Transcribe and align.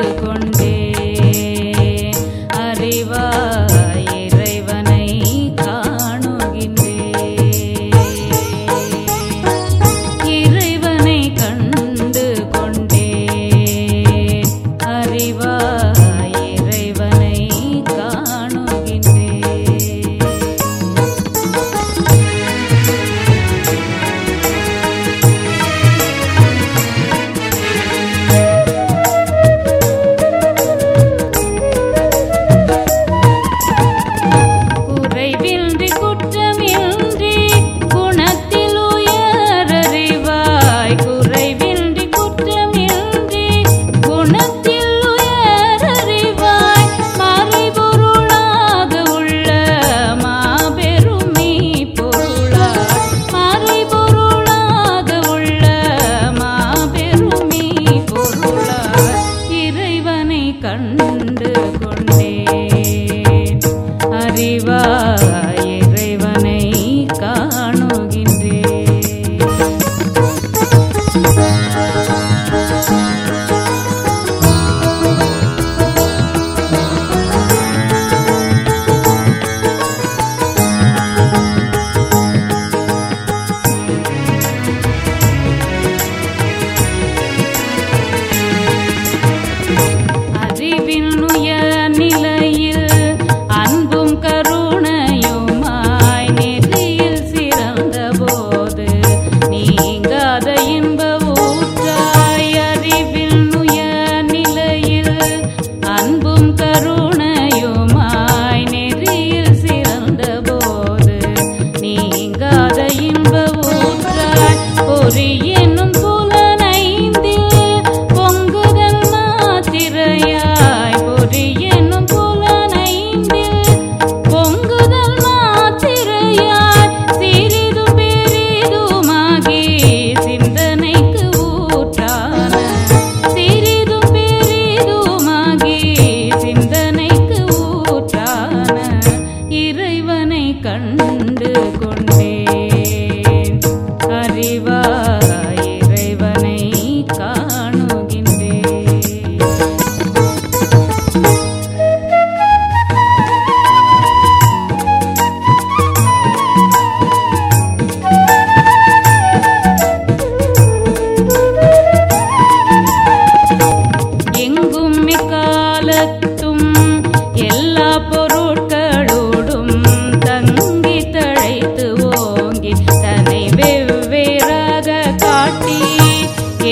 alcohol. 0.00 0.29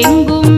எங்கும் 0.00 0.57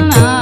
ना 0.00 0.37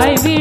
I 0.00 0.14
will. 0.22 0.37